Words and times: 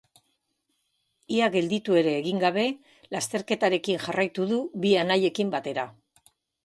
Ia 1.35 1.49
gelditu 1.55 1.97
ere 2.01 2.15
egin 2.21 2.41
gabe, 2.45 2.63
lasterketarekin 3.17 4.01
jarraitu 4.07 4.49
du 4.53 4.59
bi 4.87 4.95
anaiekin 5.03 5.53
batera. 5.59 5.85